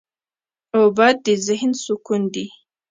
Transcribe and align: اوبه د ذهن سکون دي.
اوبه 0.77 1.07
د 1.25 1.27
ذهن 1.47 1.71
سکون 1.83 2.21
دي. 2.33 2.47